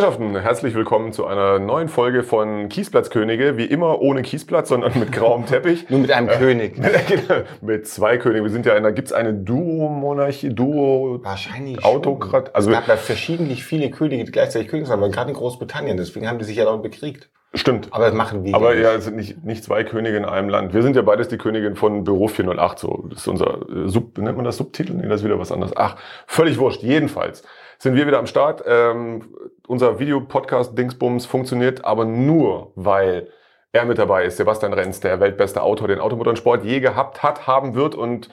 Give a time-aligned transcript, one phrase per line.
[0.00, 3.58] Herrschaften, herzlich willkommen zu einer neuen Folge von Kiesplatzkönige.
[3.58, 5.90] Wie immer ohne Kiesplatz, sondern mit grauem Teppich.
[5.90, 6.76] Nur mit einem König.
[7.06, 8.42] Genau, mit zwei Königen.
[8.42, 11.84] Wir sind ja in einer, gibt's eine Duo-Monarchie, Duo Wahrscheinlich.
[11.84, 12.46] Autokrat?
[12.46, 12.54] Schon.
[12.54, 15.98] Also es gab ja verschiedentlich viele Könige, die gleichzeitig König waren, aber gerade in Großbritannien.
[15.98, 17.28] Deswegen haben die sich ja dann bekriegt.
[17.54, 17.88] Stimmt.
[17.92, 18.54] Aber das machen wir.
[18.54, 20.74] Aber ja, es sind nicht, nicht zwei Könige in einem Land.
[20.74, 22.78] Wir sind ja beides die Königin von Büro 408.
[22.78, 24.94] So, das ist unser äh, Sub, nennt man das Subtitel?
[24.94, 25.72] Nee, das ist wieder was anderes.
[25.76, 26.82] Ach, völlig wurscht.
[26.82, 27.42] Jedenfalls
[27.78, 28.62] sind wir wieder am Start.
[28.66, 29.34] Ähm,
[29.66, 33.28] unser Videopodcast Dingsbums funktioniert aber nur, weil
[33.72, 34.36] er mit dabei ist.
[34.36, 38.28] Sebastian Renz, der weltbeste Autor, den Automotorsport je gehabt hat, haben wird und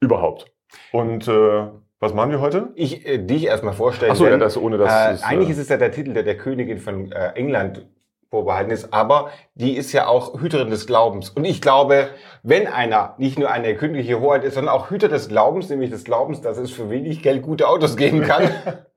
[0.00, 0.52] überhaupt.
[0.92, 1.68] Und äh,
[2.00, 2.70] was machen wir heute?
[2.74, 4.10] Ich äh, dich erstmal vorstellen.
[4.10, 4.92] Achso, ja, das ohne das.
[4.92, 7.86] äh, ist, eigentlich äh, ist es ja der Titel, der der Königin von äh, England
[8.30, 11.30] vorbehalten ist, aber die ist ja auch Hüterin des Glaubens.
[11.30, 12.10] Und ich glaube,
[12.42, 16.04] wenn einer nicht nur eine königliche Hoheit ist, sondern auch Hüter des Glaubens, nämlich des
[16.04, 18.50] Glaubens, dass es für wenig Geld gute Autos geben kann.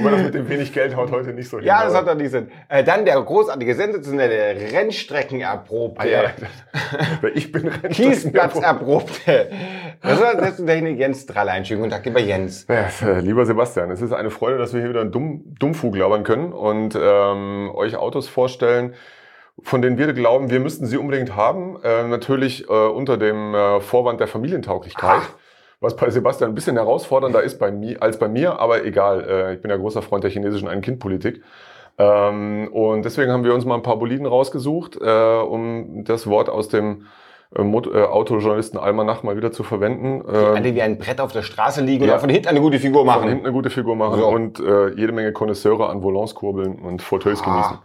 [0.00, 1.66] aber das mit dem wenig Geld haut heute nicht so hin.
[1.66, 2.50] ja, das hat doch nicht Sinn.
[2.68, 6.00] Äh, dann der großartige, sensationelle Rennstreckenerprobte.
[6.00, 6.22] Ah, ja.
[7.34, 9.50] Ich bin Rennstrecken- Kiesplatz erprobte.
[10.02, 11.64] Das war das Technik Jens Drallein.
[11.64, 12.66] Schönen guten Tag, lieber Jens.
[12.68, 16.24] Ja, lieber Sebastian, es ist eine Freude, dass wir hier wieder einen Dumm, Dummfug labern
[16.24, 18.94] können und ähm, euch Autos vorstellen,
[19.62, 21.78] von denen wir glauben, wir müssten sie unbedingt haben.
[21.82, 25.22] Äh, natürlich äh, unter dem äh, Vorwand der Familientauglichkeit.
[25.24, 25.28] Ach.
[25.80, 29.24] Was bei Sebastian ein bisschen herausfordernder ist bei mir, als bei mir, aber egal.
[29.28, 31.42] Äh, ich bin ja großer Freund der chinesischen Ein-Kind-Politik.
[31.98, 36.48] Ähm, und deswegen haben wir uns mal ein paar Boliden rausgesucht, äh, um das Wort
[36.48, 37.06] aus dem
[37.54, 40.22] äh, Autojournalisten Almanach mal wieder zu verwenden.
[40.28, 42.14] Die Ähm, alle wie ein Brett auf der Straße liegen ja.
[42.14, 43.28] und von hinten eine gute Figur von machen.
[43.28, 44.26] hinten eine gute Figur machen So.
[44.28, 47.44] und jede Menge Connoisseure an Volants kurbeln und Fauteuils Ah.
[47.44, 47.78] genießen.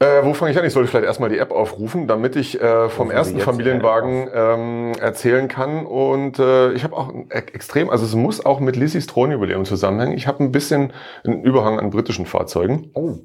[0.00, 0.64] Äh, wo fange ich an?
[0.64, 4.92] Ich sollte vielleicht erstmal die App aufrufen, damit ich äh, vom Rufen ersten Familienwagen ähm,
[5.00, 5.86] erzählen kann.
[5.86, 10.16] Und äh, ich habe auch e- extrem, also es muss auch mit Lissys Thronjubiläum zusammenhängen.
[10.16, 10.92] Ich habe ein bisschen
[11.24, 13.18] einen Überhang an britischen Fahrzeugen Oh.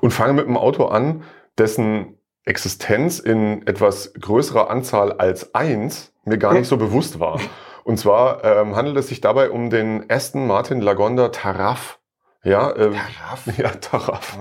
[0.00, 1.24] und fange mit einem Auto an,
[1.58, 7.40] dessen Existenz in etwas größerer Anzahl als eins mir gar nicht so bewusst war.
[7.84, 11.98] Und zwar ähm, handelt es sich dabei um den Aston Martin Lagonda Taraf.
[12.42, 13.46] Ja, äh, Taraf.
[13.58, 14.38] ja, Taraf.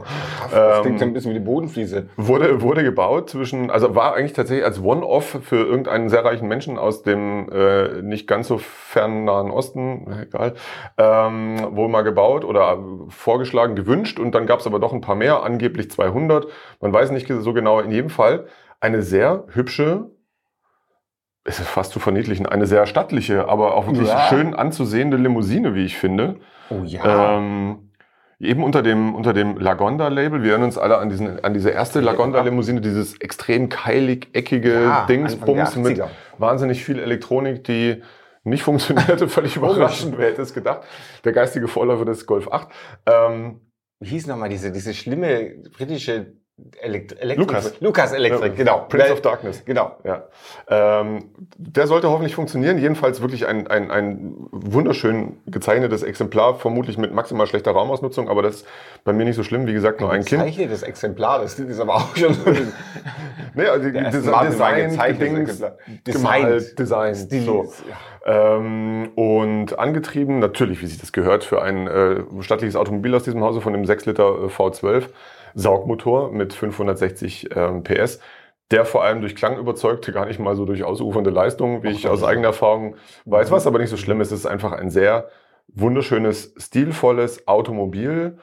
[0.51, 2.09] Das Ähm, klingt so ein bisschen wie die Bodenfliese.
[2.15, 6.77] Wurde, wurde gebaut zwischen, also war eigentlich tatsächlich als One-Off für irgendeinen sehr reichen Menschen
[6.77, 10.53] aus dem äh, nicht ganz so fernen Nahen Osten, egal,
[10.97, 15.15] ähm, wohl mal gebaut oder vorgeschlagen, gewünscht und dann gab es aber doch ein paar
[15.15, 16.47] mehr, angeblich 200,
[16.79, 18.45] man weiß nicht so genau, in jedem Fall
[18.79, 20.09] eine sehr hübsche,
[21.43, 24.21] es ist fast zu verniedlichen, eine sehr stattliche, aber auch wirklich Ja.
[24.29, 26.39] schön anzusehende Limousine, wie ich finde.
[26.69, 27.37] Oh ja.
[27.37, 27.88] Ähm,
[28.39, 30.41] eben unter dem, unter dem Lagonda-Label.
[30.43, 35.05] Wir erinnern uns alle an, diesen, an diese erste Lagonda-Limousine, dieses extrem keilig, eckige Ja,
[35.05, 36.07] Dingsbums mit 80er.
[36.37, 38.01] wahnsinnig viel Elektronik, die
[38.43, 39.27] nicht funktionierte.
[39.27, 40.81] Völlig überraschend, wer hätte es gedacht.
[41.25, 42.69] Der geistige Vorläufer des Golf 8.
[43.05, 43.59] Ähm,
[43.99, 46.38] Wie hieß nochmal diese, diese schlimme britische
[46.81, 47.37] Elekt Elektrik?
[47.37, 47.79] Lukas.
[47.81, 48.85] Lukas Elektrik, genau.
[48.89, 49.63] Prince of Darkness.
[49.65, 49.97] Genau.
[50.03, 50.23] Ja.
[50.67, 52.77] Ähm, der sollte hoffentlich funktionieren.
[52.77, 58.55] Jedenfalls wirklich ein, ein, ein wunderschön gezeichnetes Exemplar, vermutlich mit maximal schlechter Raumausnutzung, aber das
[58.55, 58.67] ist
[59.03, 59.67] bei mir nicht so schlimm.
[59.67, 60.41] Wie gesagt, nur ein Kind.
[60.41, 62.73] Gezeichnetes Exemplar, das ist aber auch schon so ein
[63.55, 65.77] Nee, also die, Design, Dings, Exemplar.
[66.03, 67.41] gemalt, Design, Stil.
[67.41, 67.73] so.
[68.25, 73.43] Ähm, und angetrieben, natürlich, wie sich das gehört, für ein äh, stattliches Automobil aus diesem
[73.43, 75.05] Hause von dem 6 Liter äh, V12
[75.53, 78.19] Saugmotor mit 560 ähm, PS,
[78.71, 82.07] der vor allem durch Klang überzeugte, gar nicht mal so durch ausufernde Leistung, wie ich
[82.07, 82.95] aus eigener Erfahrung
[83.25, 84.31] weiß, was aber nicht so schlimm ist.
[84.31, 85.29] Es ist einfach ein sehr
[85.67, 88.37] wunderschönes, stilvolles Automobil.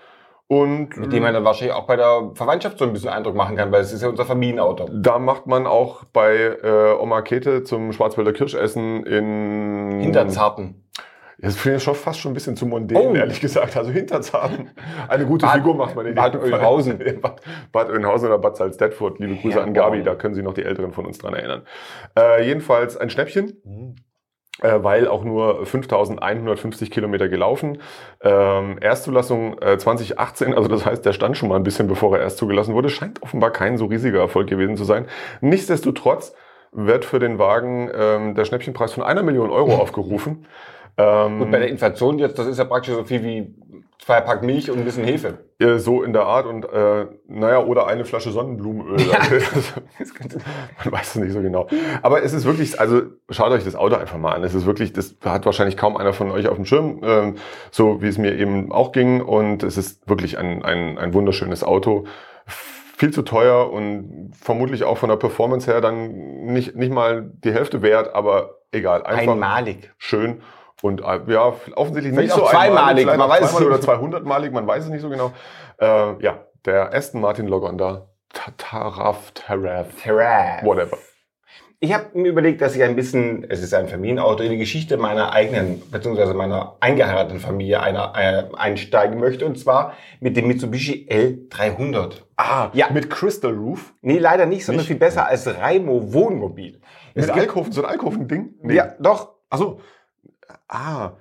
[0.48, 3.56] Und Mit dem man dann wahrscheinlich auch bei der Verwandtschaft so ein bisschen Eindruck machen
[3.56, 4.88] kann, weil es ist ja unser Familienauto.
[4.92, 10.00] Da macht man auch bei äh, Oma Kete zum Schwarzwälder Kirschessen in...
[10.00, 10.86] Hinterzarten.
[11.38, 13.14] Das finde ich schon fast schon ein bisschen zu mondän, Oh.
[13.14, 13.76] ehrlich gesagt.
[13.76, 14.70] Also Hinterzarten.
[15.08, 16.34] Eine gute Bad- Figur macht man in Bad.
[16.36, 16.98] Oeynhausen.
[17.06, 19.18] Ja, Bad, Bad Oeynhausen oder Bad Salzdetfurt.
[19.18, 19.92] Liebe Grüße an Herborn.
[19.92, 21.62] Gabi, da können sich noch die Älteren von uns dran erinnern.
[22.18, 23.60] Äh, jedenfalls ein Schnäppchen.
[24.62, 27.82] Äh, weil auch nur 5150 Kilometer gelaufen.
[28.22, 32.22] Ähm, Erstzulassung äh, 2018, also das heißt, der stand schon mal ein bisschen, bevor er
[32.22, 32.88] erst zugelassen wurde.
[32.88, 35.06] Scheint offenbar kein so riesiger Erfolg gewesen zu sein.
[35.42, 36.34] Nichtsdestotrotz
[36.72, 40.46] wird für den Wagen ähm, der Schnäppchenpreis von einer Million Euro aufgerufen.
[40.98, 43.54] Ähm, Gut, bei der Inflation jetzt, das ist ja praktisch so viel wie
[43.98, 45.38] zwei Pack Milch und ein bisschen Hefe.
[45.58, 49.00] äh, so in der Art und äh, naja, oder eine Flasche Sonnenblumenöl.
[49.12, 49.80] Also,
[50.84, 51.66] Man weiß es nicht so genau.
[52.02, 54.44] Aber es ist wirklich, also schaut euch das Auto einfach mal an.
[54.44, 57.34] Es ist wirklich, das hat wahrscheinlich kaum einer von euch auf dem Schirm, ähm,
[57.70, 59.20] so wie es mir eben auch ging.
[59.20, 62.04] Und es ist wirklich ein, ein, ein wunderschönes Auto.
[62.46, 67.52] Viel zu teuer und vermutlich auch von der Performance her dann nicht, nicht mal die
[67.52, 69.02] Hälfte wert, aber egal.
[69.02, 69.92] Einfach Einmalig.
[69.98, 70.40] schön
[70.86, 74.84] Und äh, ja, offensichtlich Vielleicht nicht so zweimalig, man weiß zweimal oder 200-malig, man weiß
[74.84, 75.32] es nicht so genau.
[75.78, 78.08] Äh, ja, der Aston Martin Logonda,
[78.56, 80.64] Taraf, Taraf, Terrain.
[80.64, 80.96] whatever.
[81.78, 84.96] Ich habe mir überlegt, dass ich ein bisschen, es ist ein Familienauto, in die Geschichte
[84.96, 89.44] meiner eigenen, beziehungsweise meiner eingeheirateten Familie einer, äh, einsteigen möchte.
[89.44, 92.22] Und zwar mit dem Mitsubishi L300.
[92.38, 92.86] Ah, Ja.
[92.90, 93.92] mit Crystal Roof.
[94.00, 94.88] Nee, leider nicht, sondern Nicht?
[94.88, 96.80] viel besser als Raimo Wohnmobil.
[97.14, 98.54] Gibt- Alkoven, so ein Alkoven-Ding?
[98.70, 99.34] Ja, doch.
[99.50, 99.80] Achso.
[100.68, 101.12] Ah.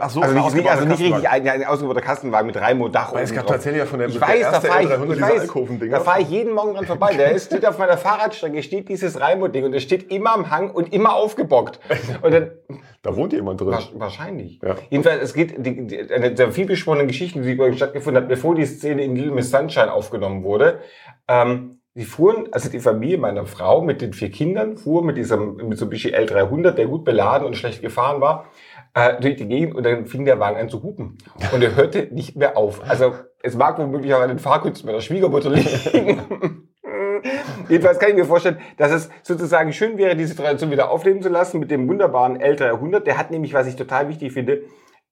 [0.00, 1.48] Ach so, Also nicht, also nicht richtig Kastenwagen.
[1.48, 3.56] ein, ein ausgebauter Kastenwagen mit Raimo Dach Weil es oben gab drauf.
[3.56, 6.00] tatsächlich ja von der, Ich der weiß, da erste fahre ich, L300 ich weiß, da
[6.00, 7.14] fahre ich jeden Morgen dran vorbei.
[7.14, 10.70] Der ist, steht auf meiner Fahrradstrecke, steht dieses Raimo-Ding und der steht immer am Hang
[10.70, 11.80] und immer aufgebockt.
[12.22, 12.50] Und dann,
[13.04, 13.76] Da wohnt jemand drin.
[13.96, 14.58] Wahrscheinlich.
[14.62, 14.76] Ja.
[14.88, 19.04] Jedenfalls, es geht, die, die, eine der vielbeschworenen Geschichten, die stattgefunden hat, bevor die Szene
[19.04, 20.80] in Little Miss Sunshine aufgenommen wurde.
[21.28, 25.56] Ähm, die fuhren, also die Familie meiner Frau mit den vier Kindern, fuhr mit diesem
[25.56, 28.46] Mitsubishi L300, der gut beladen und schlecht gefahren war,
[28.94, 31.18] äh, durch die Gegend und dann fing der Wagen an zu hupen.
[31.52, 32.82] Und er hörte nicht mehr auf.
[32.88, 36.20] Also es mag womöglich auch an den Fahrkünsten meiner Schwiegermutter liegen.
[37.68, 41.28] Jedenfalls kann ich mir vorstellen, dass es sozusagen schön wäre, diese Tradition wieder aufleben zu
[41.28, 43.00] lassen mit dem wunderbaren L300.
[43.00, 44.62] Der hat nämlich, was ich total wichtig finde,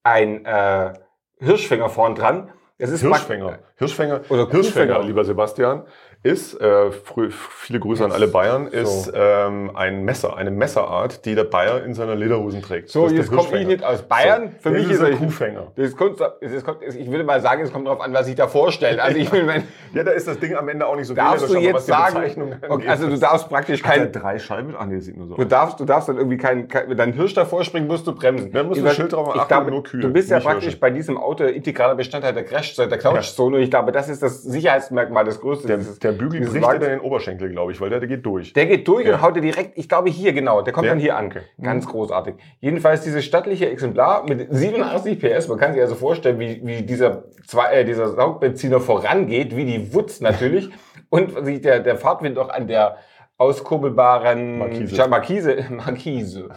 [0.03, 0.93] ein äh,
[1.39, 2.51] Hirschfänger vorn dran.
[2.79, 3.61] Das ist Hirschfänger.
[3.77, 5.85] Hirschfänger, Oder Hirschfänger, lieber Sebastian,
[6.25, 6.91] ist, äh,
[7.31, 9.13] viele Grüße an alle Bayern, ist So.
[9.15, 12.91] ähm, ein Messer, eine Messerart, die der Bayer in seiner Lederhosen trägt.
[12.91, 14.55] So, Das jetzt der komme ich nicht aus Bayern.
[14.61, 15.73] Für Das mich ist er Kuhfänger.
[15.75, 18.47] Das kommt, das kommt, ich würde mal sagen, es kommt darauf an, was sich da
[18.47, 19.01] vorstellt.
[19.01, 19.65] Also ich will, wenn,
[19.95, 22.89] Ja, da ist das Ding am Ende auch nicht so darfst du jetzt sagen, okay,
[22.89, 24.75] also du darfst praktisch der kein, drei Scheiben?
[24.79, 26.97] Ah, nee, das sieht nur so du darfst, du darfst dann irgendwie kein, kein wenn
[26.97, 28.53] dein Hirsch davor springt, musst du bremsen.
[28.53, 30.39] Dann musst du Ich ein Schild drauf ich achten, glaube, nur Kühe, Du bist ja
[30.41, 30.79] praktisch Hirsche.
[30.79, 33.57] bei diesem Auto integraler Bestandteil der Crash, der Couchzone.
[33.57, 35.67] Und ich glaube, das ist das Sicherheitsmerkmal des größten.
[35.69, 36.81] Der, dieses- der Bügel dieses bricht Wagens.
[36.85, 38.53] dann den Oberschenkel, glaube ich, weil der, der geht durch.
[38.53, 39.15] Der geht durch Ja.
[39.15, 40.93] und haut dir direkt, ich glaube hier genau, der kommt Ja?
[40.93, 41.33] dann hier an.
[41.63, 42.35] Ganz großartig.
[42.61, 47.25] Jedenfalls dieses stattliche Exemplar mit 87 PS, man kann sich also vorstellen, wie, wie dieser,
[47.47, 50.71] zwei, äh, dieser Saugbenziner vorangeht, wie die Wutz natürlich
[51.11, 52.97] und sich der, der Fahrtwind auch an der
[53.39, 55.07] auskurbelbaren Markise.
[55.09, 56.49] Markise, Markise,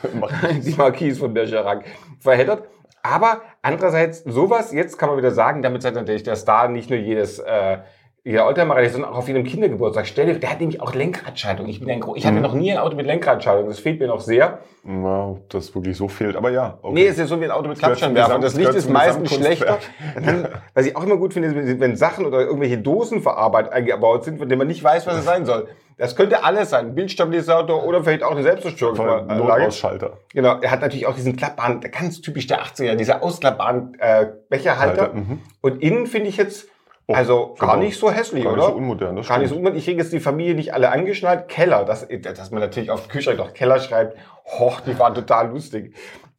[0.64, 1.84] die Markise von Bergerac
[2.20, 2.64] verheddert.
[3.04, 6.98] Aber andererseits, sowas, jetzt kann man wieder sagen, damit hat natürlich der Star nicht nur
[6.98, 7.78] jedes, äh,
[8.26, 10.08] jeder Oldtimer, sondern auch auf jedem Kindergeburtstag.
[10.08, 11.68] Stell dir, der hat nämlich auch Lenkradschaltung.
[11.68, 12.42] Ich bin ein ich hatte Mhm.
[12.42, 13.68] noch nie ein Auto mit Lenkradschaltung.
[13.68, 14.60] Das fehlt mir noch sehr.
[14.84, 16.36] Wow, das wirklich so fehlt.
[16.36, 16.94] Aber ja, okay.
[16.96, 18.40] Nee, es ist so wie ein Auto mit Klappscheinwerfer.
[18.40, 19.78] Das Licht ist meistens schlechter.
[20.16, 24.24] Dann, was ich auch immer gut finde, ist, wenn Sachen oder irgendwelche Dosen verarbeitet eingebaut
[24.24, 25.68] sind, von denen man nicht weiß, was es sein soll.
[26.00, 26.88] Das könnte alles sein.
[26.88, 29.36] Ein Bildstabilisator oder vielleicht auch eine Selbstzerstörungsanlage.
[29.36, 30.14] Notausschalter.
[30.34, 35.02] Genau, er hat natürlich auch diesen klappbaren, ganz typisch der 80er, dieser ausklappbaren äh, Becherhalter.
[35.04, 35.42] Halter, mhm.
[35.62, 36.68] Und innen finde ich jetzt,
[37.08, 38.62] Oh, also gar nicht so hässlich, Gar oder?
[38.64, 39.78] nicht so unmodern, das Gar nicht so unmodern.
[39.78, 41.48] Ich kriege jetzt die Familie nicht alle angeschnallt.
[41.48, 44.18] Keller, das, dass man natürlich auf Kühlschrank noch Keller schreibt.
[44.46, 45.96] Hoch, die waren total lustig.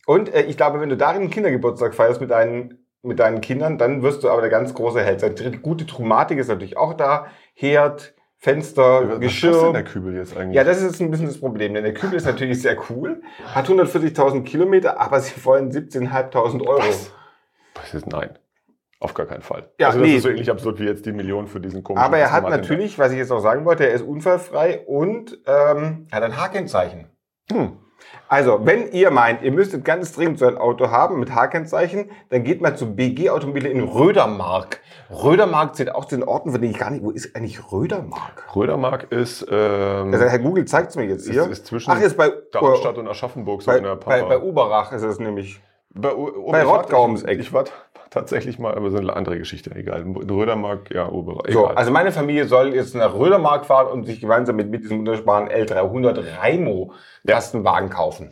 [0.06, 3.78] Und äh, ich glaube, wenn du darin einen Kindergeburtstag feierst mit deinen, mit deinen Kindern,
[3.78, 5.34] dann wirst du aber der ganz große Held sein.
[5.36, 7.26] Die Gute Trumatik ist natürlich auch da.
[7.54, 9.62] Herd, Fenster, Was Geschirr.
[9.62, 10.56] denn der Kübel jetzt eigentlich?
[10.56, 13.22] Ja, das ist jetzt ein bisschen das Problem, denn der Kübel ist natürlich sehr cool,
[13.54, 16.78] hat 140.000 Kilometer, aber sie wollen 17.500 Euro.
[16.78, 17.10] Was?
[17.74, 18.30] Das ist, nein,
[18.98, 19.70] auf gar keinen Fall.
[19.78, 20.16] Ja, also das nee.
[20.16, 22.98] ist so ähnlich absurd wie jetzt die Million für diesen komischen Aber er hat natürlich,
[22.98, 27.06] was ich jetzt noch sagen wollte, er ist unfallfrei und ähm, hat ein H-Kennzeichen.
[27.50, 27.78] Hm.
[28.28, 32.42] Also, wenn ihr meint, ihr müsstet ganz dringend so ein Auto haben mit H-Kennzeichen, dann
[32.42, 34.80] geht mal zu BG Automobile in Rödermark.
[35.10, 38.56] Rödermark zählt auch zu den Orten, von denen ich gar nicht, wo ist eigentlich Rödermark?
[38.56, 41.42] Rödermark ist, ähm, Also Herr Google zeigt es mir jetzt hier.
[41.42, 44.36] ist, ist zwischen Ach, jetzt bei, Darmstadt und Aschaffenburg so bei, in der bei, Pampa.
[44.36, 45.60] bei Oberach ist es nämlich.
[45.96, 47.38] Bei, U- bei ich war- Rottgau ums Eck.
[47.40, 47.64] Ich war
[48.10, 50.02] tatsächlich mal, aber so eine andere Geschichte, egal.
[50.30, 54.56] Rödermark, ja, Oberach, So, also meine Familie soll jetzt nach Rödermark fahren und sich gemeinsam
[54.56, 56.92] mit, mit diesem wunderbaren L300 Raimo
[57.26, 58.30] Kastenwagen kaufen.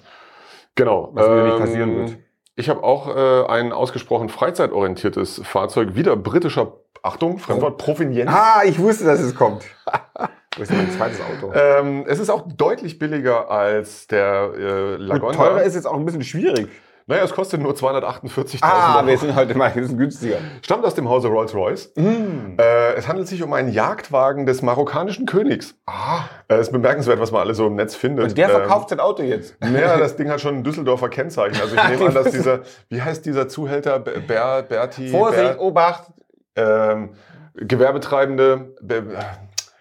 [0.75, 1.11] genau.
[1.13, 2.17] was mir nicht passieren wird.
[2.57, 8.31] Ich habe auch äh, ein ausgesprochen freizeitorientiertes Fahrzeug, wieder britischer, Achtung, Fremdwort, Provenienz.
[8.33, 9.65] Ah, ich wusste, dass es kommt.
[10.57, 11.53] Wo ist mein zweites Auto?
[11.55, 15.37] Ähm, es ist auch deutlich billiger als der äh, Lagonda.
[15.37, 16.69] teurer ist jetzt auch ein bisschen schwierig.
[17.07, 19.07] Naja, es kostet nur 248.000 Ah, Euro.
[19.07, 20.37] wir sind heute mal ein bisschen günstiger.
[20.63, 21.93] Stammt aus dem Hause Rolls-Royce.
[21.97, 22.57] Mm.
[22.59, 25.75] Äh, es handelt sich um einen Jagdwagen des marokkanischen Königs.
[25.87, 28.25] Ah, Äh, ist bemerkenswert, was man alles so im Netz findet.
[28.27, 29.57] und der verkauft sein Auto jetzt.
[29.61, 31.61] Ähm, naja, das Ding hat schon ein Düsseldorfer Kennzeichen.
[31.61, 33.99] Also ich nehme an, dass dieser, wie heißt dieser Zuhälter?
[33.99, 35.09] Ber, Ber, Berti?
[35.11, 36.05] Vorsicht, Obacht.
[36.57, 37.15] ähm,
[37.57, 39.03] Gewerbetreibende, Be,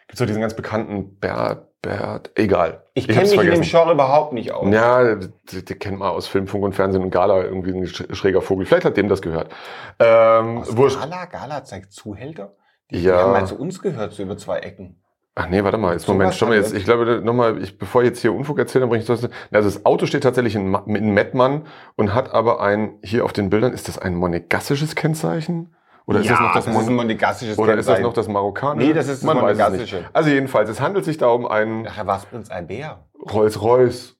[0.08, 2.83] gibt so diesen ganz bekannten Ber, Bert, egal.
[2.95, 3.69] Ich kenne mich in dem vergessen.
[3.69, 4.73] Genre überhaupt nicht aus.
[4.73, 8.41] Ja, die kennt man aus Film, Funk und Fernsehen und Gala, irgendwie ein sch- schräger
[8.41, 8.65] Vogel.
[8.65, 9.51] Vielleicht hat dem das gehört.
[9.99, 10.97] Ähm, Aus wurscht.
[10.99, 12.55] Gala, Gala zeigt Zuhälter.
[12.89, 13.17] Die, Ja.
[13.17, 14.99] die haben mal zu uns gehört, so über zwei Ecken.
[15.35, 16.77] Ach nee, warte mal, jetzt Moment, schau mal jetzt, er.
[16.79, 19.23] ich glaube, nochmal, ich, bevor ich jetzt hier Unfug erzähle, dann bringe ich das.
[19.51, 23.49] Also das Auto steht tatsächlich in, in Mettmann und hat aber ein, hier auf den
[23.49, 25.75] Bildern, ist das ein monegassisches Kennzeichen?
[26.05, 28.03] Oder ist das noch das, das ist ein Mon monegassisches Oder ist das Kennzeichen.
[28.03, 28.88] noch das marokkanische?
[28.88, 30.05] Nee, das ist das Man monegassische.
[30.13, 32.98] Also jedenfalls, es handelt sich da um einen Ach, was Prinz Albert?
[33.31, 34.17] Rolls-Royce,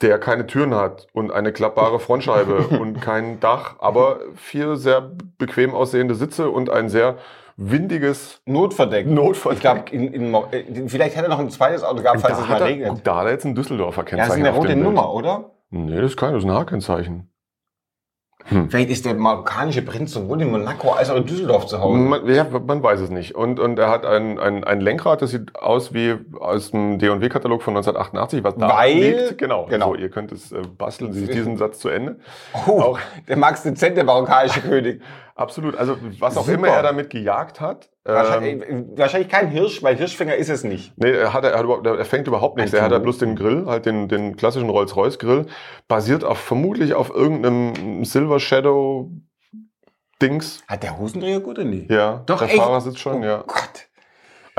[0.00, 5.74] der keine Türen hat und eine klappbare Frontscheibe und kein Dach, aber vier sehr bequem
[5.74, 7.16] aussehende Sitze und ein sehr
[7.56, 9.06] windiges Notverdeck.
[9.06, 9.56] Notverdeck.
[9.56, 12.42] Ich glaube, in, in, äh, vielleicht hätte er noch ein zweites Auto gehabt, falls da
[12.44, 13.06] es mal er, regnet.
[13.06, 14.76] da hat er jetzt ein Düsseldorfer Ja, das Kennzeichen ist eine rote.
[14.76, 15.50] Nummer, oder?
[15.70, 17.29] Nee, das ist kein, das ist ein H-Kennzeichen.
[18.68, 21.98] Vielleicht ist der marokkanische Prinz sowohl in Monaco als auch in Düsseldorf zu Hause.
[21.98, 23.34] Man, ja, man weiß es nicht.
[23.34, 27.62] Und, und er hat ein, ein, ein Lenkrad, das sieht aus wie aus dem D&W-Katalog
[27.62, 29.38] von 1988, was da Weil- liegt.
[29.38, 29.88] Genau, genau.
[29.90, 32.16] So, ihr könnt es äh, basteln, Sie diesen Satz zu Ende.
[32.66, 35.00] Oh, Auch- der Max Dezent, der marokkanische König.
[35.40, 35.74] Absolut.
[35.76, 36.58] Also was auch Super.
[36.58, 37.88] immer er damit gejagt hat.
[38.04, 40.92] Ähm, Wahrscheinlich, äh, wahrscheinlich kein Hirsch, weil Hirschfänger ist es nicht.
[40.96, 42.74] Nee, er, hat, er, hat, er fängt überhaupt nichts.
[42.74, 45.46] Er hat ja bloß den Grill, halt den, den klassischen Rolls-Royce-Grill,
[45.88, 49.10] basiert auf vermutlich auf irgendeinem Silver Shadow
[50.20, 50.62] Dings.
[50.68, 51.90] Hat der Hosendreher gut oder nicht?
[51.90, 52.58] Ja, Doch, der echt?
[52.58, 53.44] Fahrer sitzt schon, oh ja.
[53.46, 53.88] Gott.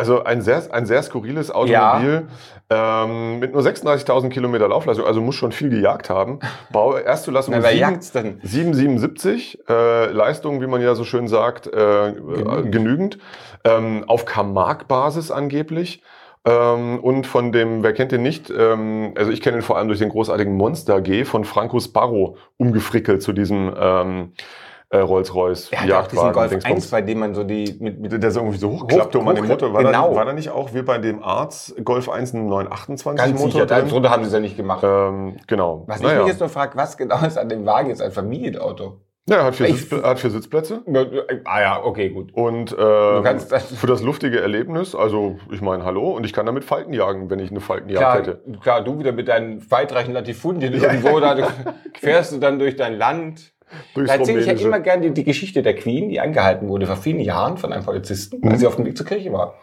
[0.01, 2.25] Also ein sehr, ein sehr skurriles Automobil
[2.71, 6.39] ähm, mit nur 36.000 Kilometer Laufleistung, also muss schon viel gejagt haben.
[6.71, 8.39] Bau, Erstzulassung Na, wer sieben- jagt's denn?
[8.41, 12.71] 777, äh, Leistung, wie man ja so schön sagt, äh, genügend.
[12.71, 13.17] genügend.
[13.63, 16.01] Ähm, auf Camargue-Basis angeblich.
[16.45, 19.87] Ähm, und von dem, wer kennt den nicht, ähm, also ich kenne ihn vor allem
[19.87, 24.31] durch den großartigen Monster G von Franco Sparrow umgefrickelt zu diesem ähm,
[24.91, 26.75] äh, Rolls-Royce Er hat auch diesen Golf Dingsbums.
[26.83, 29.37] 1, bei dem man so die mit, mit Der so irgendwie so hochklappt um an
[29.37, 29.73] Hoch- Motor.
[29.73, 30.09] War, genau.
[30.09, 33.51] da, war da nicht auch wie bei dem Arts Golf 1 ein 928 ganz Motor
[33.51, 33.87] sicher, drin?
[33.89, 34.83] drunter haben sie es ja nicht gemacht.
[34.83, 35.83] Ähm, genau.
[35.87, 36.19] Was ich naja.
[36.19, 38.99] mich jetzt nur frage, was genau ist an dem Wagen jetzt ein Familienauto?
[39.29, 40.81] ja, er hat vier, Ich- Sitz, hat vier Sitzplätze.
[41.45, 42.33] Ah ja, okay, gut.
[42.33, 46.45] Und ähm, kannst das- für das luftige Erlebnis, also ich meine, hallo, und ich kann
[46.47, 48.59] damit Falten jagen, wenn ich eine Faltenjagd Klar, hätte.
[48.61, 51.43] klar, du wieder mit deinen weitreichenden Latifundien irgendwo, da du,
[51.99, 53.53] fährst du dann durch dein Land.
[53.95, 56.97] Da erzähle ich ja immer gerne die, die Geschichte der Queen, die angehalten wurde vor
[56.97, 58.49] vielen Jahren von einem Polizisten, Mhm.
[58.51, 59.55] als sie auf dem Weg zur Kirche war.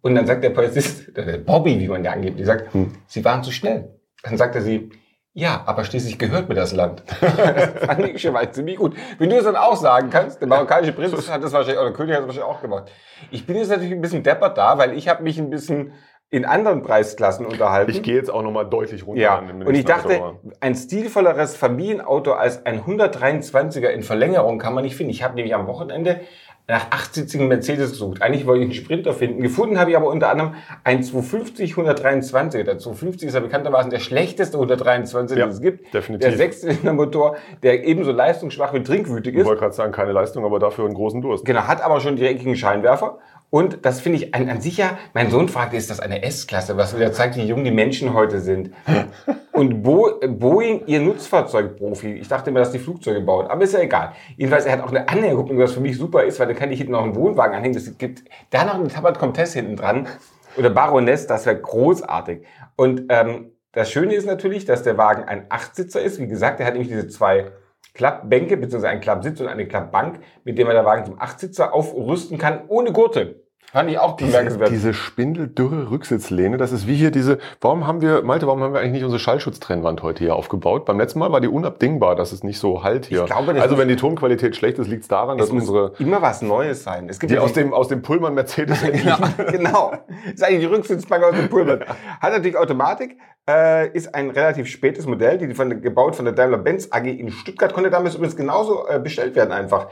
[0.00, 2.92] Und dann sagt der Polizist, der Bobby, wie man ja angeht, die sagt, Mhm.
[3.06, 3.90] sie waren zu schnell.
[4.22, 4.90] Dann sagte sie,
[5.34, 7.02] ja, aber schließlich gehört mir das Land.
[7.20, 8.94] das fand ich schon mal ziemlich gut.
[9.18, 11.96] Wenn du es dann auch sagen kannst, der marokkanische Prinz hat das wahrscheinlich, oder der
[11.96, 12.90] König hat das wahrscheinlich auch gemacht.
[13.30, 15.92] Ich bin jetzt natürlich ein bisschen deppert da, weil ich habe mich ein bisschen
[16.32, 17.90] in anderen Preisklassen unterhalten.
[17.90, 19.20] Ich gehe jetzt auch nochmal deutlich runter.
[19.20, 20.38] Ja, und ich dachte, Auto.
[20.60, 25.10] ein stilvolleres Familienauto als ein 123er in Verlängerung kann man nicht finden.
[25.10, 26.20] Ich habe nämlich am Wochenende
[26.68, 28.22] nach 8-sitzigen Mercedes gesucht.
[28.22, 29.42] Eigentlich wollte ich einen Sprinter finden.
[29.42, 32.62] Gefunden habe ich aber unter anderem ein 250 123er.
[32.62, 35.92] Der 250 ist ja bekanntermaßen der schlechteste 123, Ja, den es gibt.
[35.92, 36.28] definitiv.
[36.30, 39.46] Der Sechszylindermotor, der ebenso leistungsschwach wie trinkwütig ich ist.
[39.46, 41.44] wollte gerade sagen, keine Leistung, aber dafür einen großen Durst.
[41.44, 43.18] Genau, hat aber schon die eckigen Scheinwerfer.
[43.54, 46.78] Und das finde ich an, an sich ja, mein Sohn fragte, ist das eine S-Klasse,
[46.78, 48.70] was wieder zeigt, wie jung die Menschen heute sind.
[49.52, 53.80] Und Bo Boeing, ihr Nutzfahrzeugprofi, ich dachte immer, dass die Flugzeuge bauen, aber ist ja
[53.80, 54.12] egal.
[54.38, 56.78] Jedenfalls, er hat auch eine Anhängerkupplung, was für mich super ist, weil dann kann ich
[56.78, 57.74] hinten noch einen Wohnwagen anhängen.
[57.74, 60.08] Das gibt da noch eine Tabat Comtesse hinten dran.
[60.56, 62.46] Oder Baroness, das wäre großartig.
[62.76, 66.18] Und ähm, das Schöne ist natürlich, dass der Wagen ein Achtsitzer ist.
[66.18, 67.52] Wie gesagt, er hat nämlich diese zwei
[67.92, 72.38] Klappbänke, beziehungsweise einen Klappsitz und eine Klappbank, mit dem man der Wagen zum Achtsitzer aufrüsten
[72.38, 73.41] kann, ohne Gurte.
[73.72, 74.70] Fand ich auch Diese, bemerkenswert.
[74.70, 78.80] diese spindeldürre Rücksitzlehne, das ist wie hier diese, warum haben wir, Malte, warum haben wir
[78.80, 80.84] eigentlich nicht unsere Schallschutztrennwand heute hier aufgebaut?
[80.84, 83.20] Beim letzten Mal war die unabdingbar, dass es nicht so halt hier.
[83.20, 86.42] Ich glaube, also wenn die Tonqualität schlecht ist, liegt es daran, dass unsere, immer was
[86.42, 87.08] Neues sein.
[87.08, 89.16] Es gibt die ja aus dem, aus dem Pullman Mercedes genau,
[89.50, 89.92] genau.
[90.06, 91.80] Das ist eigentlich die Rücksitzbank aus dem Pullman.
[92.20, 93.16] Hat natürlich Automatik,
[93.48, 97.72] äh, ist ein relativ spätes Modell, die von, gebaut von der Daimler-Benz AG in Stuttgart,
[97.72, 99.88] konnte damals übrigens genauso äh, bestellt werden einfach.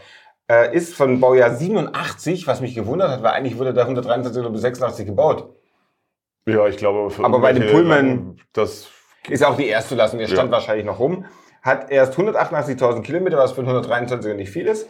[0.50, 4.50] Äh, ist von Baujahr 87, was mich gewundert hat, weil eigentlich wurde der 123 oder
[4.50, 5.48] bis 86 gebaut.
[6.48, 8.88] Ja, ich glaube, für Aber bei dem irgendwelche Pullman- das
[9.28, 10.52] Ist auch die Erstzulassung, der stand Ja.
[10.52, 11.24] wahrscheinlich noch rum.
[11.62, 14.88] Hat erst 188.000 Kilometer, was für einen 123er nicht viel ist.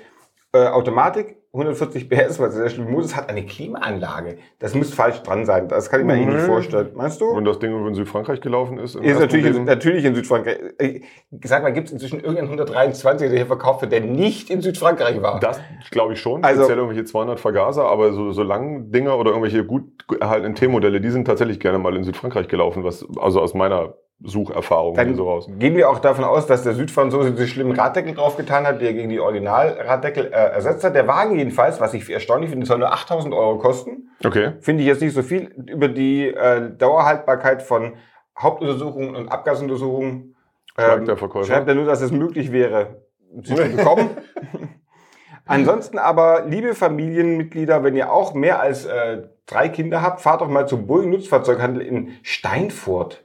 [0.52, 4.38] Äh, Automatik, 140 PS, was sehr schlimm Modus, hat eine Klimaanlage.
[4.58, 5.68] Das müsste falsch dran sein.
[5.68, 6.90] Das kann ich mir eigentlich nicht vorstellen.
[6.94, 7.36] Meinst du?
[7.36, 8.96] wenn das Ding in Südfrankreich gelaufen ist.
[8.96, 10.58] Ist natürlich, in, natürlich in Südfrankreich.
[10.78, 11.00] Äh,
[11.44, 15.22] Sag mal, gibt es inzwischen irgendeinen 123, der hier verkauft wird, der nicht in Südfrankreich
[15.22, 15.38] war?
[15.38, 15.60] Das
[15.92, 16.42] glaube ich schon.
[16.42, 19.84] Also- Speziell irgendwelche 200 Vergaser, aber so, so langen Dinger oder irgendwelche gut
[20.20, 24.94] erhaltenen T-Modelle, die sind tatsächlich gerne mal in Südfrankreich gelaufen, was also aus meiner Sucherfahrung
[24.96, 25.48] Dann so raus.
[25.58, 28.92] gehen wir auch davon aus, dass der Südfranzose diese schlimmen Raddeckel draufgetan hat, die er
[28.92, 30.94] gegen die Original-Raddeckel äh, ersetzt hat.
[30.94, 34.10] Der Wagen jedenfalls, was ich erstaunlich finde, soll nur 8000 Euro kosten.
[34.24, 34.52] Okay.
[34.60, 35.44] Finde ich jetzt nicht so viel.
[35.66, 37.94] Über die äh, Dauerhaltbarkeit von
[38.38, 40.36] Hauptuntersuchungen und Abgasuntersuchungen
[40.74, 41.46] Schreibt der Verkäufer.
[41.46, 43.02] schreibt er nur, dass es möglich wäre,
[43.42, 44.10] sie zu bekommen.
[45.46, 50.48] Ansonsten aber, liebe Familienmitglieder, wenn ihr auch mehr als äh, drei Kinder habt, fahrt doch
[50.48, 53.24] mal zum Boeing Nutzfahrzeughandel in Steinfurt.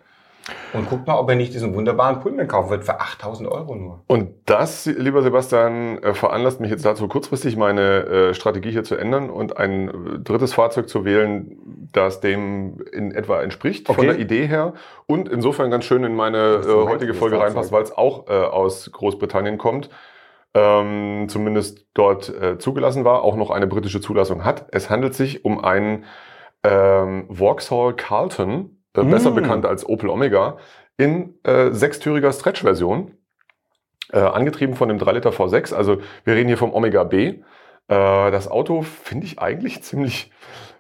[0.74, 4.04] Und guckt mal, ob er nicht diesen wunderbaren Pullman kaufen wird für 8000 Euro nur.
[4.08, 8.96] Und das, lieber Sebastian, äh, veranlasst mich jetzt dazu, kurzfristig meine äh, Strategie hier zu
[8.96, 11.58] ändern und ein äh, drittes Fahrzeug zu wählen,
[11.92, 14.08] das dem in etwa entspricht, von Okay.
[14.08, 14.74] der Idee her.
[15.08, 17.56] Und insofern ganz schön in meine heutige Folge Fahrzeug?
[17.56, 19.90] reinpasst, weil es auch aus Großbritannien kommt.
[20.54, 24.68] Ähm, zumindest dort zugelassen war, auch noch eine britische Zulassung hat.
[24.72, 26.06] Es handelt sich um einen
[26.64, 29.36] ähm, Vauxhall Carlton, äh, besser Mm.
[29.36, 30.58] bekannt als Opel Omega,
[30.98, 33.12] in äh, sechstüriger Stretch-Version,
[34.14, 35.74] äh, angetrieben von dem 3 Liter V6.
[35.74, 37.28] Also wir reden hier vom Omega B.
[37.28, 37.42] Äh,
[38.32, 40.32] das Auto finde ich eigentlich ziemlich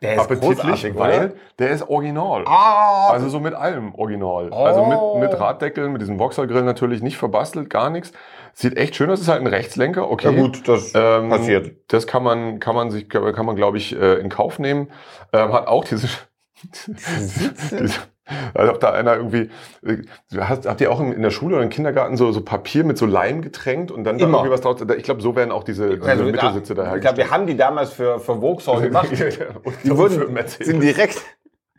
[0.01, 2.43] Der appetitlich, weil der ist original.
[2.47, 4.51] Ah, Also so mit allem original.
[4.53, 5.17] Also Oh.
[5.19, 8.11] mit, mit Raddeckeln, mit diesem Vauxhall-Grill natürlich nicht verbastelt, gar nichts.
[8.53, 10.33] Sieht echt schön aus, ist halt ein Rechtslenker, okay.
[10.33, 11.71] ja gut, das Ähm, passiert.
[11.89, 14.89] Das kann man, kann man sich, kann man, glaube ich, äh, in Kauf nehmen.
[15.33, 16.07] Ähm, hat auch diese
[18.53, 19.49] also ob da einer irgendwie,
[19.85, 19.97] äh,
[20.39, 23.05] hast, habt ihr auch in der Schule oder im Kindergarten so, so Papier mit so
[23.05, 24.77] Leim getränkt und dann da irgendwie was draus?
[24.97, 27.45] Ich glaube, so werden auch diese, diese Also, Mittelsitze da, daher ich glaube, wir haben
[27.45, 29.11] die damals für, für Vauxhall gemacht.
[29.11, 31.21] Und Die wurden, sind direkt.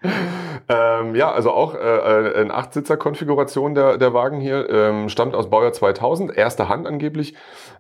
[0.69, 4.69] Ähm, ja, also auch äh, eine Achtsitzer-Konfiguration der, der Wagen hier.
[4.69, 7.35] Ähm, stammt aus Baujahr 2000, erste Hand angeblich.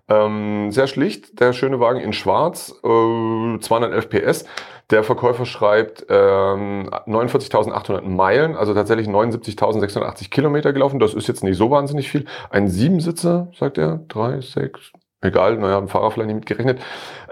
[0.08, 4.44] Ähm, sehr schlicht, der schöne Wagen in schwarz, äh, 211 PS.
[4.90, 11.00] Der Verkäufer schreibt ähm, 49.800 Meilen, also tatsächlich 79.680 Kilometer gelaufen.
[11.00, 12.24] Das ist jetzt nicht so wahnsinnig viel.
[12.50, 16.80] Ein Siebensitzer, sagt er, drei, sechs, egal, naja, ein Fahrer vielleicht nicht mitgerechnet.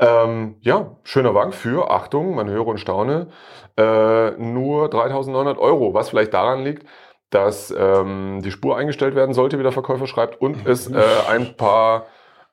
[0.00, 3.28] Ähm, ja, schöner Wagen für, Achtung, man höre und staune,
[3.76, 6.84] äh, nur 3.900 Euro, was vielleicht daran liegt,
[7.30, 11.56] dass ähm, die Spur eingestellt werden sollte, wie der Verkäufer schreibt, und es äh, ein
[11.56, 12.06] paar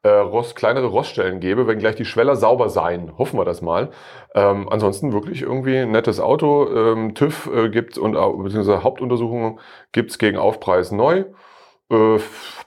[0.03, 3.17] äh, Rost, kleinere Roststellen gäbe, wenn gleich die Schweller sauber seien.
[3.17, 3.91] Hoffen wir das mal.
[4.33, 6.67] Ähm, ansonsten wirklich irgendwie ein nettes Auto.
[6.73, 9.59] Ähm, TÜV äh, gibt und beziehungsweise Hauptuntersuchungen
[9.91, 11.25] gibt's gegen Aufpreis neu.
[11.91, 12.19] Äh,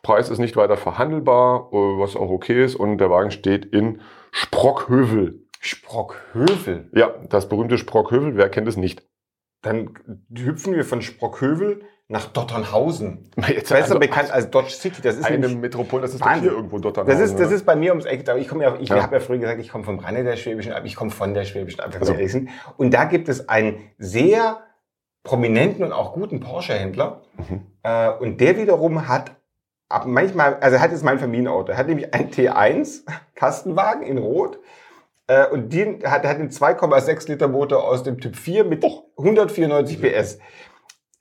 [0.03, 2.77] Preis ist nicht weiter verhandelbar, äh, was auch okay ist.
[2.77, 5.47] Und der Wagen steht in Sprockhövel.
[5.61, 6.91] Sprockhövel.
[6.95, 9.03] Ja, das berühmte Sprockhövel, wer kennt es nicht?
[9.63, 9.95] Dann
[10.37, 13.31] hüpfen wir von Sprockhövel nach Dotternhausen.
[13.49, 15.01] Jetzt Besser also bekannt als Dodge City.
[15.03, 16.45] Das ist eine Metropole, das ist Wahnsinn.
[16.45, 18.29] doch hier irgendwo dort das ist, das ist bei mir ums Eck.
[18.37, 19.03] Ich komme ja, ich Ja.
[19.03, 21.45] habe ja früher gesagt, ich komme vom Rande der Schwäbischen Alb, ich komme von der
[21.45, 21.97] Schwäbischen Alb.
[21.99, 22.15] Also-.
[22.77, 24.59] Und da gibt es einen sehr
[25.23, 27.23] prominenten und auch guten Porsche-Händler.
[27.39, 27.63] Mhm.
[27.83, 29.33] Äh, und der wiederum hat
[29.89, 31.73] ab manchmal, also er hat jetzt mein Familienauto.
[31.73, 34.59] Er hat nämlich einen T1 Kastenwagen in Rot.
[35.27, 38.85] Äh, und den hat, hat einen 2,6 Liter Motor aus dem Typ 4 mit
[39.17, 40.39] 194 PS.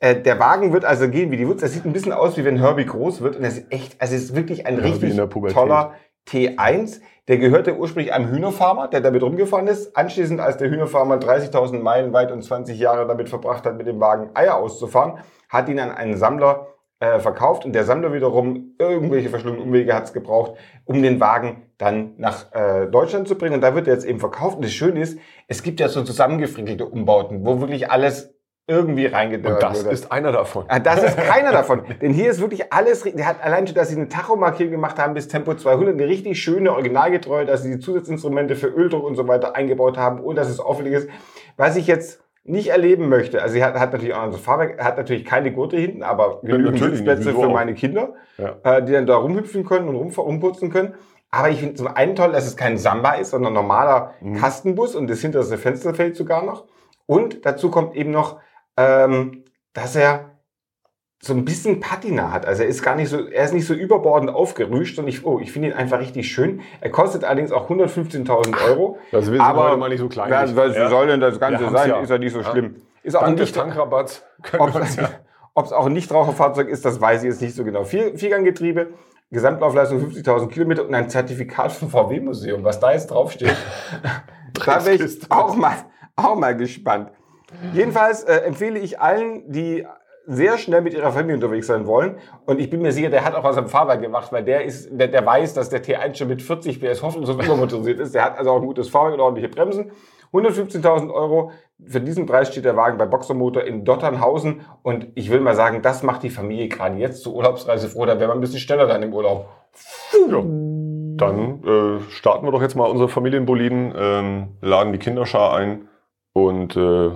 [0.04, 1.62] Äh, der Wagen wird also gehen wie die Wutz.
[1.62, 3.38] Das sieht ein bisschen aus, wie wenn Herbie groß wird.
[3.38, 5.94] Und das ist echt, also es ist wirklich ein Herbie richtig toller
[6.28, 7.00] T1.
[7.30, 9.96] Der gehörte ursprünglich einem Hühnerfarmer, der damit rumgefahren ist.
[9.96, 14.02] Anschließend, als der Hühnerfarmer 30.000 Meilen weit und 20 Jahre damit verbracht hat, mit dem
[14.02, 16.68] Wagen Eier auszufahren, hat ihn an einen Sammler
[17.00, 17.64] äh, verkauft.
[17.64, 22.54] Und der Sammler wiederum, irgendwelche verschlungenen Umwege hat es gebraucht, um den Wagen dann nach
[22.54, 23.56] äh, Deutschland zu bringen.
[23.56, 24.58] Und da wird er jetzt eben verkauft.
[24.58, 28.33] Und das Schöne ist, es gibt ja so zusammengefrickelte Umbauten, wo wirklich alles
[28.68, 30.66] irgendwie reingedrückt Und das ist einer davon.
[30.70, 31.84] Ah, Das ist keiner davon.
[32.02, 35.14] Denn hier ist wirklich alles, der hat allein schon, dass sie eine Tachomarkierung gemacht haben
[35.14, 39.28] bis Tempo 200, eine richtig schöne, originalgetreue, dass sie die Zusatzinstrumente für Öldruck und so
[39.28, 41.10] weiter eingebaut haben und dass es auffällig ist.
[41.58, 44.98] Was ich jetzt nicht erleben möchte, also sie hat, hat natürlich auch ein Fahrwerk, hat
[44.98, 48.56] natürlich keine Gurte hinten, aber genügend Sitzplätze für meine Kinder, Ja.
[48.64, 50.94] äh, die dann da rumhüpfen können und rum, rumputzen können.
[51.32, 54.36] Aber ich finde zum einen toll, dass es kein Samba ist, sondern ein normaler Mhm.
[54.36, 56.66] Kastenbus und das hinterste Fenster fällt sogar noch.
[57.06, 58.40] Und dazu kommt eben noch,
[58.78, 60.30] ähm, dass er
[61.22, 62.46] so ein bisschen Patina hat.
[62.46, 65.40] Also er ist gar nicht so, er ist nicht so überbordend aufgerüscht und ich, oh,
[65.40, 66.60] ich finde ihn einfach richtig schön.
[66.82, 68.98] Er kostet allerdings auch 115.000 Euro.
[69.12, 70.30] Das will Aber- heute mal nicht so klein.
[70.30, 70.90] Was, was Ja.
[70.90, 71.90] soll denn das Ganze sein?
[71.90, 72.00] ja.
[72.02, 72.52] Ist ja nicht so Ja.
[72.52, 72.76] schlimm.
[73.04, 74.24] Ist auch Dank des nicht, Tankrabatts
[74.60, 74.82] ob ja.
[75.64, 77.86] es auch ein Nichtraucherfahrzeug ist, das weiß ich jetzt nicht so genau.
[77.86, 78.94] Vier, Vierganggetriebe,
[79.32, 82.64] Gesamtlaufleistung 50.000 Kilometer und ein Zertifikat vom VW-Museum.
[82.66, 83.56] Was da jetzt draufsteht,
[84.66, 85.76] da wäre ich auch mal,
[86.18, 87.12] auch mal gespannt.
[87.74, 89.86] Jedenfalls äh, empfehle ich allen, die
[90.26, 92.18] sehr schnell mit ihrer Familie unterwegs sein wollen.
[92.46, 94.90] Und ich bin mir sicher, der hat auch was am Fahrwerk gemacht, weil der ist,
[94.92, 98.16] der, der weiß, dass der T1 schon mit 40 PS hoffnungslos übermotorisiert ist.
[98.16, 99.92] Der hat also auch ein gutes Fahrwerk und ordentliche Bremsen.
[100.32, 101.52] 115.000 Euro.
[101.86, 104.62] Für diesen Preis steht der Wagen bei Boxermotor in Dotternhausen.
[104.82, 108.06] Und ich will mal sagen, das macht die Familie gerade jetzt zur Urlaubsreise froh.
[108.06, 109.48] Da wäre man ein bisschen schneller dann im Urlaub.
[110.30, 110.42] Ja.
[111.16, 115.88] Dann äh, starten wir doch jetzt mal unsere Familienboliden, ähm, laden die Kinderschar ein
[116.34, 117.12] und äh,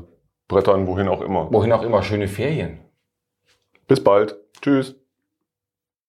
[0.48, 1.52] brettern wohin auch immer.
[1.52, 2.80] Wohin auch immer, schöne Ferien.
[3.88, 4.36] Bis bald.
[4.62, 4.96] Tschüss.